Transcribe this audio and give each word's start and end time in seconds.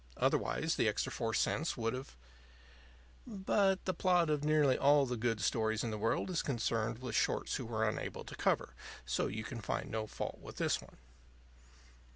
Otherwise, 0.17 0.77
the 0.77 0.87
extra 0.87 1.11
four 1.11 1.31
cents 1.31 1.77
would 1.77 1.93
have 1.93 2.15
But 3.27 3.85
the 3.85 3.93
plot 3.93 4.31
of 4.31 4.43
nearly 4.43 4.75
all 4.75 5.05
the 5.05 5.15
good 5.15 5.39
stories 5.41 5.83
in 5.83 5.91
the 5.91 5.97
world 5.99 6.31
is 6.31 6.41
concerned 6.41 6.97
with 7.03 7.13
shorts 7.15 7.57
who 7.57 7.67
were 7.67 7.87
unable 7.87 8.23
to 8.23 8.35
cover; 8.35 8.73
so 9.05 9.27
you 9.27 9.43
can 9.43 9.61
find 9.61 9.91
no 9.91 10.07
fault 10.07 10.39
with 10.39 10.55
this 10.55 10.81
one. 10.81 10.97